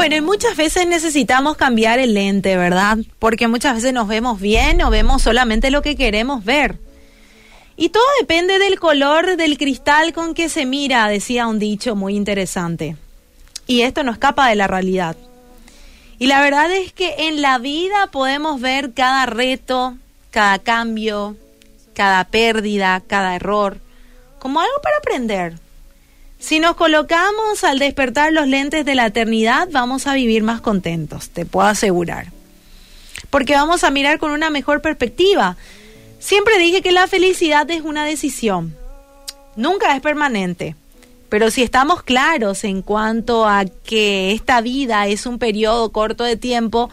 Bueno, 0.00 0.16
y 0.16 0.22
muchas 0.22 0.56
veces 0.56 0.86
necesitamos 0.86 1.58
cambiar 1.58 1.98
el 1.98 2.14
lente, 2.14 2.56
¿verdad? 2.56 2.96
Porque 3.18 3.48
muchas 3.48 3.74
veces 3.74 3.92
nos 3.92 4.08
vemos 4.08 4.40
bien 4.40 4.80
o 4.80 4.88
vemos 4.88 5.20
solamente 5.20 5.70
lo 5.70 5.82
que 5.82 5.94
queremos 5.94 6.42
ver. 6.42 6.78
Y 7.76 7.90
todo 7.90 8.06
depende 8.18 8.58
del 8.58 8.80
color 8.80 9.36
del 9.36 9.58
cristal 9.58 10.14
con 10.14 10.32
que 10.32 10.48
se 10.48 10.64
mira, 10.64 11.06
decía 11.08 11.46
un 11.46 11.58
dicho 11.58 11.96
muy 11.96 12.16
interesante. 12.16 12.96
Y 13.66 13.82
esto 13.82 14.02
no 14.02 14.12
escapa 14.12 14.48
de 14.48 14.54
la 14.54 14.66
realidad. 14.66 15.18
Y 16.18 16.28
la 16.28 16.40
verdad 16.40 16.72
es 16.72 16.94
que 16.94 17.28
en 17.28 17.42
la 17.42 17.58
vida 17.58 18.06
podemos 18.10 18.58
ver 18.58 18.94
cada 18.94 19.26
reto, 19.26 19.98
cada 20.30 20.60
cambio, 20.60 21.36
cada 21.92 22.24
pérdida, 22.24 23.02
cada 23.06 23.36
error, 23.36 23.76
como 24.38 24.60
algo 24.60 24.80
para 24.82 24.96
aprender. 24.96 25.56
Si 26.40 26.58
nos 26.58 26.74
colocamos 26.74 27.64
al 27.64 27.78
despertar 27.78 28.32
los 28.32 28.48
lentes 28.48 28.86
de 28.86 28.94
la 28.94 29.06
eternidad, 29.06 29.68
vamos 29.70 30.06
a 30.06 30.14
vivir 30.14 30.42
más 30.42 30.62
contentos, 30.62 31.28
te 31.28 31.44
puedo 31.44 31.68
asegurar. 31.68 32.28
Porque 33.28 33.54
vamos 33.54 33.84
a 33.84 33.90
mirar 33.90 34.18
con 34.18 34.30
una 34.32 34.48
mejor 34.48 34.80
perspectiva. 34.80 35.58
Siempre 36.18 36.58
dije 36.58 36.80
que 36.80 36.92
la 36.92 37.06
felicidad 37.06 37.70
es 37.70 37.82
una 37.82 38.06
decisión, 38.06 38.74
nunca 39.54 39.94
es 39.94 40.00
permanente. 40.00 40.76
Pero 41.28 41.50
si 41.50 41.62
estamos 41.62 42.02
claros 42.02 42.64
en 42.64 42.80
cuanto 42.82 43.46
a 43.46 43.66
que 43.66 44.32
esta 44.32 44.62
vida 44.62 45.06
es 45.06 45.26
un 45.26 45.38
periodo 45.38 45.92
corto 45.92 46.24
de 46.24 46.36
tiempo, 46.36 46.90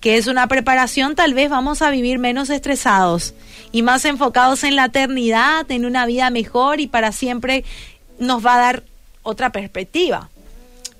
que 0.00 0.18
es 0.18 0.26
una 0.26 0.46
preparación, 0.46 1.16
tal 1.16 1.32
vez 1.32 1.48
vamos 1.48 1.80
a 1.80 1.90
vivir 1.90 2.18
menos 2.18 2.50
estresados 2.50 3.34
y 3.72 3.80
más 3.80 4.04
enfocados 4.04 4.62
en 4.62 4.76
la 4.76 4.84
eternidad, 4.84 5.68
en 5.70 5.86
una 5.86 6.06
vida 6.06 6.30
mejor 6.30 6.80
y 6.80 6.86
para 6.86 7.10
siempre 7.10 7.64
nos 8.20 8.44
va 8.46 8.54
a 8.54 8.58
dar 8.58 8.89
otra 9.30 9.50
perspectiva. 9.50 10.28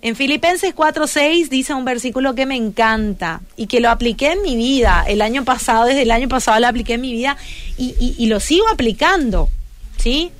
En 0.02 0.16
Filipenses 0.16 0.74
4:6 0.74 1.50
dice 1.50 1.74
un 1.74 1.84
versículo 1.84 2.34
que 2.34 2.46
me 2.46 2.56
encanta 2.56 3.42
y 3.56 3.66
que 3.66 3.80
lo 3.80 3.90
apliqué 3.90 4.32
en 4.32 4.42
mi 4.42 4.56
vida 4.56 5.04
el 5.06 5.20
año 5.20 5.44
pasado, 5.44 5.84
desde 5.84 6.02
el 6.02 6.10
año 6.10 6.28
pasado 6.28 6.58
lo 6.58 6.68
apliqué 6.68 6.94
en 6.94 7.02
mi 7.02 7.12
vida 7.12 7.36
y, 7.76 8.14
y 8.16 8.26
lo 8.26 8.40
sigo 8.40 8.66
aplicando, 8.68 9.50
¿sí? 9.98 10.32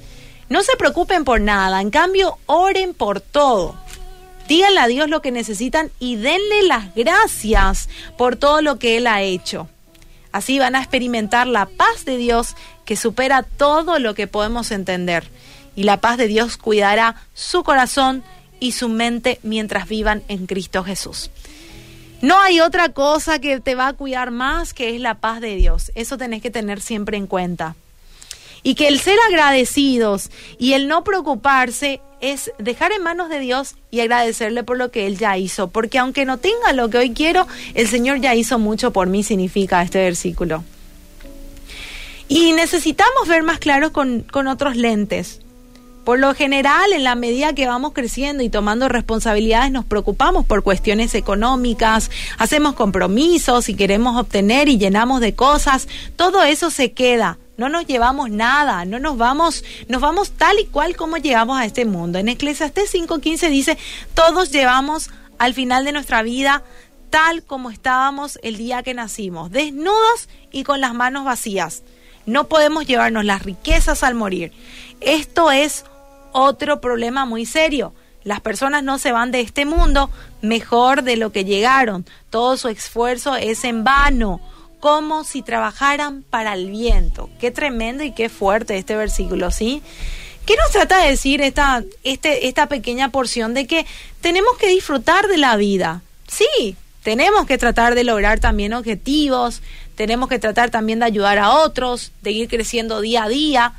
No 0.48 0.62
se 0.62 0.76
preocupen 0.76 1.24
por 1.24 1.40
nada, 1.40 1.80
en 1.80 1.90
cambio, 1.90 2.38
oren 2.46 2.94
por 2.94 3.20
todo. 3.20 3.76
Díganle 4.48 4.80
a 4.80 4.88
Dios 4.88 5.08
lo 5.08 5.22
que 5.22 5.30
necesitan 5.30 5.92
y 6.00 6.16
denle 6.16 6.64
las 6.64 6.92
gracias 6.96 7.88
por 8.18 8.34
todo 8.34 8.62
lo 8.62 8.78
que 8.78 8.96
Él 8.96 9.06
ha 9.06 9.22
hecho. 9.22 9.68
Así 10.32 10.58
van 10.58 10.74
a 10.74 10.80
experimentar 10.80 11.46
la 11.46 11.66
paz 11.66 12.04
de 12.04 12.16
Dios 12.16 12.56
que 12.84 12.96
supera 12.96 13.44
todo 13.44 14.00
lo 14.00 14.14
que 14.14 14.26
podemos 14.26 14.72
entender. 14.72 15.24
Y 15.80 15.84
la 15.84 15.96
paz 15.98 16.18
de 16.18 16.26
Dios 16.26 16.58
cuidará 16.58 17.16
su 17.32 17.64
corazón 17.64 18.22
y 18.58 18.72
su 18.72 18.90
mente 18.90 19.40
mientras 19.42 19.88
vivan 19.88 20.22
en 20.28 20.44
Cristo 20.44 20.84
Jesús. 20.84 21.30
No 22.20 22.38
hay 22.38 22.60
otra 22.60 22.90
cosa 22.90 23.38
que 23.38 23.60
te 23.60 23.74
va 23.74 23.88
a 23.88 23.92
cuidar 23.94 24.30
más 24.30 24.74
que 24.74 24.94
es 24.94 25.00
la 25.00 25.14
paz 25.14 25.40
de 25.40 25.56
Dios. 25.56 25.90
Eso 25.94 26.18
tenés 26.18 26.42
que 26.42 26.50
tener 26.50 26.82
siempre 26.82 27.16
en 27.16 27.26
cuenta. 27.26 27.76
Y 28.62 28.74
que 28.74 28.88
el 28.88 29.00
ser 29.00 29.16
agradecidos 29.30 30.30
y 30.58 30.74
el 30.74 30.86
no 30.86 31.02
preocuparse 31.02 32.02
es 32.20 32.52
dejar 32.58 32.92
en 32.92 33.02
manos 33.02 33.30
de 33.30 33.40
Dios 33.40 33.76
y 33.90 34.00
agradecerle 34.00 34.62
por 34.64 34.76
lo 34.76 34.90
que 34.90 35.06
Él 35.06 35.16
ya 35.16 35.38
hizo. 35.38 35.68
Porque 35.68 35.98
aunque 35.98 36.26
no 36.26 36.36
tenga 36.36 36.74
lo 36.74 36.90
que 36.90 36.98
hoy 36.98 37.14
quiero, 37.14 37.46
el 37.72 37.88
Señor 37.88 38.20
ya 38.20 38.34
hizo 38.34 38.58
mucho 38.58 38.90
por 38.90 39.08
mí, 39.08 39.22
significa 39.22 39.80
este 39.80 40.00
versículo. 40.00 40.62
Y 42.28 42.52
necesitamos 42.52 43.28
ver 43.28 43.42
más 43.42 43.58
claros 43.60 43.92
con, 43.92 44.26
con 44.30 44.46
otros 44.46 44.76
lentes. 44.76 45.40
Por 46.04 46.18
lo 46.18 46.34
general, 46.34 46.92
en 46.92 47.04
la 47.04 47.14
medida 47.14 47.54
que 47.54 47.66
vamos 47.66 47.92
creciendo 47.92 48.42
y 48.42 48.48
tomando 48.48 48.88
responsabilidades, 48.88 49.70
nos 49.70 49.84
preocupamos 49.84 50.46
por 50.46 50.62
cuestiones 50.62 51.14
económicas, 51.14 52.10
hacemos 52.38 52.74
compromisos 52.74 53.68
y 53.68 53.74
queremos 53.74 54.18
obtener 54.18 54.68
y 54.68 54.78
llenamos 54.78 55.20
de 55.20 55.34
cosas. 55.34 55.88
Todo 56.16 56.42
eso 56.42 56.70
se 56.70 56.92
queda 56.92 57.38
no 57.60 57.68
nos 57.68 57.86
llevamos 57.86 58.30
nada, 58.30 58.86
no 58.86 58.98
nos 58.98 59.18
vamos, 59.18 59.64
nos 59.86 60.00
vamos 60.00 60.30
tal 60.30 60.58
y 60.58 60.64
cual 60.64 60.96
como 60.96 61.18
llegamos 61.18 61.60
a 61.60 61.66
este 61.66 61.84
mundo. 61.84 62.18
En 62.18 62.30
Eclesiastés 62.30 62.90
5:15 62.94 63.50
dice, 63.50 63.76
todos 64.14 64.50
llevamos 64.50 65.10
al 65.36 65.52
final 65.52 65.84
de 65.84 65.92
nuestra 65.92 66.22
vida 66.22 66.64
tal 67.10 67.42
como 67.42 67.70
estábamos 67.70 68.38
el 68.42 68.56
día 68.56 68.82
que 68.82 68.94
nacimos, 68.94 69.50
desnudos 69.50 70.30
y 70.50 70.64
con 70.64 70.80
las 70.80 70.94
manos 70.94 71.26
vacías. 71.26 71.82
No 72.24 72.48
podemos 72.48 72.86
llevarnos 72.86 73.26
las 73.26 73.42
riquezas 73.42 74.04
al 74.04 74.14
morir. 74.14 74.52
Esto 75.00 75.50
es 75.50 75.84
otro 76.32 76.80
problema 76.80 77.24
muy 77.24 77.46
serio. 77.46 77.94
Las 78.22 78.40
personas 78.40 78.82
no 78.82 78.98
se 78.98 79.12
van 79.12 79.30
de 79.30 79.40
este 79.40 79.64
mundo 79.64 80.10
mejor 80.42 81.02
de 81.02 81.16
lo 81.16 81.32
que 81.32 81.44
llegaron. 81.44 82.04
Todo 82.28 82.56
su 82.56 82.68
esfuerzo 82.68 83.36
es 83.36 83.64
en 83.64 83.84
vano 83.84 84.40
como 84.80 85.24
si 85.24 85.42
trabajaran 85.42 86.24
para 86.28 86.54
el 86.54 86.70
viento. 86.70 87.30
Qué 87.38 87.50
tremendo 87.50 88.02
y 88.02 88.12
qué 88.12 88.28
fuerte 88.28 88.76
este 88.76 88.96
versículo, 88.96 89.50
¿sí? 89.50 89.82
¿Qué 90.46 90.56
nos 90.56 90.70
trata 90.72 91.02
de 91.02 91.10
decir 91.10 91.42
esta, 91.42 91.84
este, 92.02 92.48
esta 92.48 92.66
pequeña 92.66 93.10
porción 93.10 93.54
de 93.54 93.66
que 93.66 93.86
tenemos 94.20 94.56
que 94.58 94.68
disfrutar 94.68 95.28
de 95.28 95.36
la 95.36 95.56
vida? 95.56 96.02
Sí, 96.26 96.76
tenemos 97.02 97.46
que 97.46 97.58
tratar 97.58 97.94
de 97.94 98.04
lograr 98.04 98.40
también 98.40 98.72
objetivos, 98.72 99.62
tenemos 99.94 100.28
que 100.28 100.38
tratar 100.38 100.70
también 100.70 100.98
de 100.98 101.06
ayudar 101.06 101.38
a 101.38 101.52
otros, 101.52 102.12
de 102.22 102.32
ir 102.32 102.48
creciendo 102.48 103.00
día 103.00 103.24
a 103.24 103.28
día, 103.28 103.74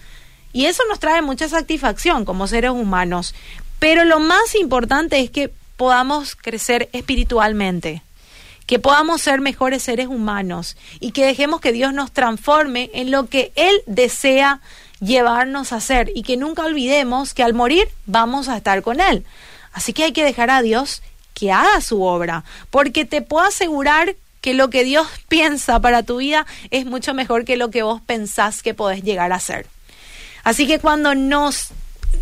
y 0.53 0.65
eso 0.65 0.83
nos 0.89 0.99
trae 0.99 1.21
mucha 1.21 1.47
satisfacción 1.49 2.25
como 2.25 2.47
seres 2.47 2.71
humanos. 2.71 3.33
Pero 3.79 4.05
lo 4.05 4.19
más 4.19 4.55
importante 4.55 5.19
es 5.19 5.29
que 5.29 5.51
podamos 5.77 6.35
crecer 6.35 6.89
espiritualmente 6.93 8.03
que 8.71 8.79
podamos 8.79 9.21
ser 9.21 9.41
mejores 9.41 9.83
seres 9.83 10.07
humanos 10.07 10.77
y 11.01 11.11
que 11.11 11.25
dejemos 11.25 11.59
que 11.59 11.73
Dios 11.73 11.93
nos 11.93 12.13
transforme 12.13 12.89
en 12.93 13.11
lo 13.11 13.27
que 13.27 13.51
Él 13.55 13.81
desea 13.85 14.61
llevarnos 15.01 15.73
a 15.73 15.81
ser 15.81 16.09
y 16.15 16.23
que 16.23 16.37
nunca 16.37 16.63
olvidemos 16.63 17.33
que 17.33 17.43
al 17.43 17.53
morir 17.53 17.89
vamos 18.05 18.47
a 18.47 18.55
estar 18.55 18.81
con 18.81 19.01
Él. 19.01 19.25
Así 19.73 19.91
que 19.91 20.05
hay 20.05 20.13
que 20.13 20.23
dejar 20.23 20.49
a 20.49 20.61
Dios 20.61 21.01
que 21.33 21.51
haga 21.51 21.81
su 21.81 22.01
obra, 22.03 22.45
porque 22.69 23.03
te 23.03 23.21
puedo 23.21 23.45
asegurar 23.45 24.15
que 24.39 24.53
lo 24.53 24.69
que 24.69 24.83
Dios 24.83 25.07
piensa 25.27 25.79
para 25.79 26.03
tu 26.03 26.17
vida 26.17 26.45
es 26.69 26.85
mucho 26.85 27.13
mejor 27.13 27.43
que 27.43 27.57
lo 27.57 27.71
que 27.71 27.83
vos 27.83 28.01
pensás 28.01 28.63
que 28.63 28.73
podés 28.73 29.03
llegar 29.03 29.33
a 29.33 29.39
ser. 29.39 29.67
Así 30.43 30.67
que 30.67 30.79
cuando 30.79 31.15
nos, 31.15 31.69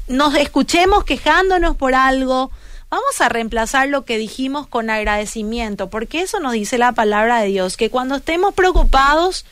nos 0.08 0.36
escuchemos 0.36 1.04
quejándonos 1.04 1.76
por 1.76 1.96
algo, 1.96 2.52
Vamos 2.92 3.22
a 3.22 3.30
reemplazar 3.30 3.88
lo 3.88 4.04
que 4.04 4.18
dijimos 4.18 4.66
con 4.66 4.90
agradecimiento, 4.90 5.92
porque 5.92 6.22
eso 6.22 6.40
nos 6.40 6.54
dice 6.54 6.80
la 6.80 6.94
palabra 6.94 7.40
de 7.40 7.50
Dios, 7.50 7.78
que 7.78 7.92
cuando 7.92 8.16
estemos 8.16 8.56
preocupados, 8.56 9.46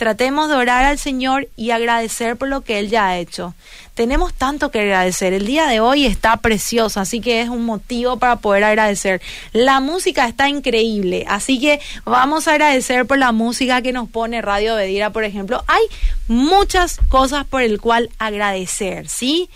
tratemos 0.00 0.48
de 0.48 0.54
orar 0.54 0.86
al 0.86 0.98
Señor 0.98 1.48
y 1.56 1.72
agradecer 1.72 2.38
por 2.38 2.48
lo 2.48 2.62
que 2.62 2.78
Él 2.78 2.88
ya 2.88 3.08
ha 3.08 3.18
hecho. 3.18 3.54
Tenemos 3.92 4.32
tanto 4.32 4.70
que 4.70 4.80
agradecer. 4.80 5.34
El 5.34 5.44
día 5.46 5.66
de 5.66 5.80
hoy 5.80 6.06
está 6.06 6.38
precioso, 6.38 7.00
así 7.00 7.20
que 7.20 7.42
es 7.42 7.50
un 7.50 7.66
motivo 7.66 8.16
para 8.16 8.36
poder 8.36 8.64
agradecer. 8.64 9.20
La 9.52 9.78
música 9.80 10.26
está 10.26 10.48
increíble, 10.48 11.26
así 11.28 11.60
que 11.60 11.80
vamos 12.06 12.48
a 12.48 12.52
agradecer 12.52 13.04
por 13.04 13.18
la 13.18 13.32
música 13.32 13.82
que 13.82 13.92
nos 13.92 14.08
pone 14.08 14.40
Radio 14.40 14.74
Bedira, 14.74 15.10
por 15.10 15.24
ejemplo. 15.24 15.62
Hay 15.66 15.82
muchas 16.28 16.96
cosas 17.10 17.44
por 17.44 17.60
el 17.60 17.78
cual 17.78 18.08
agradecer, 18.18 19.06
¿sí? 19.06 19.50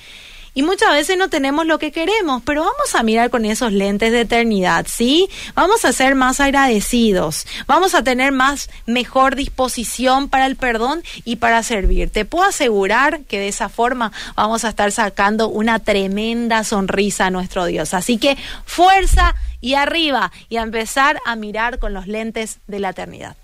Y 0.55 0.63
muchas 0.63 0.93
veces 0.93 1.19
no 1.19 1.29
tenemos 1.29 1.67
lo 1.67 1.79
que 1.79 1.93
queremos, 1.93 2.43
pero 2.45 2.63
vamos 2.63 2.95
a 2.95 3.03
mirar 3.03 3.31
con 3.31 3.45
esos 3.45 3.73
lentes 3.73 4.13
de 4.13 4.21
eternidad, 4.21 4.87
¿sí? 4.89 5.29
Vamos 5.55 5.85
a 5.85 5.93
ser 5.93 6.15
más 6.15 6.41
agradecidos, 6.41 7.47
vamos 7.67 7.95
a 7.95 8.05
tener 8.05 8.33
más 8.33 8.71
mejor 8.87 9.35
disposición 9.35 10.29
para 10.29 10.47
el 10.47 10.57
perdón 10.57 11.03
y 11.25 11.37
para 11.37 11.63
servir. 11.63 12.11
Te 12.11 12.25
puedo 12.25 12.45
asegurar 12.45 13.23
que 13.23 13.39
de 13.39 13.49
esa 13.49 13.69
forma 13.69 14.13
vamos 14.37 14.65
a 14.65 14.69
estar 14.69 14.93
sacando 14.93 15.49
una 15.49 15.81
tremenda 15.81 16.65
sonrisa 16.65 17.27
a 17.27 17.31
nuestro 17.31 17.67
Dios. 17.67 17.93
Así 17.95 18.19
que 18.19 18.37
fuerza 18.65 19.35
y 19.61 19.75
arriba 19.75 20.31
y 20.49 20.59
a 20.59 20.63
empezar 20.63 21.19
a 21.27 21.37
mirar 21.37 21.79
con 21.79 21.95
los 21.95 22.07
lentes 22.07 22.59
de 22.67 22.81
la 22.81 22.91
eternidad. 22.91 23.37